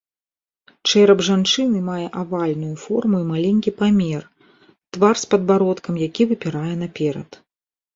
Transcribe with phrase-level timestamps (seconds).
[0.87, 4.21] Чэрап жанчыны мае авальную форму і маленькі памер,
[4.97, 7.29] твар з падбародкам, які выпірае наперад.